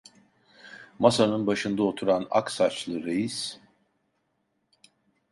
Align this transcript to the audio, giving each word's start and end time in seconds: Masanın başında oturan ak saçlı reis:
Masanın 0.99 1.47
başında 1.47 1.83
oturan 1.83 2.27
ak 2.31 2.51
saçlı 2.51 3.03
reis: 3.03 3.59